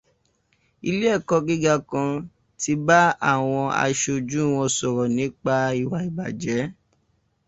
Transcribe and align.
Ilé 0.89 1.07
ẹ̀kọ́ 1.17 1.37
gíga 1.47 1.75
kan 1.89 2.09
ti 2.59 2.71
bá 2.85 2.99
àwọn 3.31 3.63
aṣojú 3.83 4.41
wọn 4.55 4.69
sọ̀rọ̀ 4.77 5.07
nípa 5.17 5.53
ìwà 5.81 5.97
ìbàjẹ́. 6.09 6.61